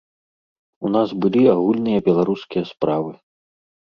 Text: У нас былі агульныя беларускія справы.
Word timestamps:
У 0.87 0.89
нас 0.95 1.07
былі 1.25 1.43
агульныя 1.55 1.99
беларускія 2.09 2.63
справы. 2.73 3.11